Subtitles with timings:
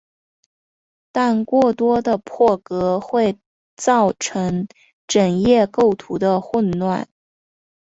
[1.11, 3.37] 但过多的破格会
[3.75, 4.67] 造成
[5.05, 7.07] 整页构图的混乱。